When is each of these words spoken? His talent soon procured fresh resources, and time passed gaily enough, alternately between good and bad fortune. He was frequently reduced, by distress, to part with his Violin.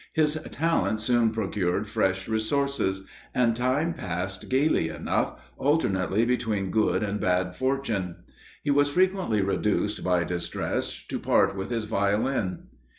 His 0.13 0.33
talent 0.49 0.99
soon 0.99 1.29
procured 1.29 1.85
fresh 1.85 2.27
resources, 2.27 3.05
and 3.35 3.55
time 3.55 3.93
passed 3.93 4.49
gaily 4.49 4.89
enough, 4.89 5.39
alternately 5.59 6.25
between 6.25 6.71
good 6.71 7.03
and 7.03 7.19
bad 7.19 7.55
fortune. 7.55 8.15
He 8.63 8.71
was 8.71 8.89
frequently 8.89 9.41
reduced, 9.43 10.03
by 10.03 10.23
distress, 10.23 11.05
to 11.05 11.19
part 11.19 11.55
with 11.55 11.69
his 11.69 11.83
Violin. 11.83 12.63